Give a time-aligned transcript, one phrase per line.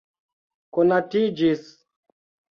[0.77, 1.71] konatiĝis